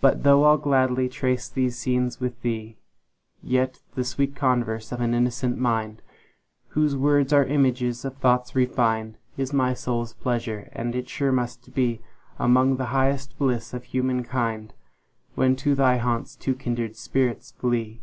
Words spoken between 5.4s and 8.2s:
mind, Whose words are images of